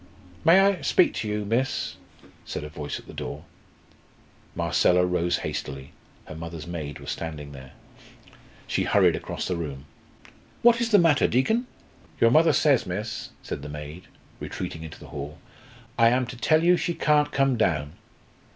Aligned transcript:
"May 0.43 0.59
I 0.59 0.81
speak 0.81 1.13
to 1.17 1.27
you, 1.27 1.45
miss?" 1.45 1.97
said 2.43 2.63
a 2.63 2.69
voice 2.69 2.97
at 2.97 3.05
the 3.05 3.13
door. 3.13 3.43
Marcella 4.55 5.05
rose 5.05 5.37
hastily. 5.45 5.91
Her 6.25 6.33
mother's 6.33 6.65
maid 6.65 6.97
was 6.97 7.11
standing 7.11 7.51
there. 7.51 7.73
She 8.65 8.85
hurried 8.85 9.15
across 9.15 9.47
the 9.47 9.55
room. 9.57 9.85
"What 10.63 10.81
is 10.81 10.89
the 10.89 10.97
matter, 10.97 11.27
Deacon?" 11.27 11.67
"Your 12.19 12.31
mother 12.31 12.51
says, 12.51 12.87
miss," 12.87 13.29
said 13.43 13.61
the 13.61 13.69
maid, 13.69 14.05
retreating 14.39 14.81
into 14.81 14.99
the 14.99 15.09
hall, 15.09 15.37
"I 15.99 16.07
am 16.09 16.25
to 16.25 16.35
tell 16.35 16.63
you 16.63 16.77
she 16.77 16.95
can't 16.95 17.31
come 17.31 17.55
down. 17.55 17.93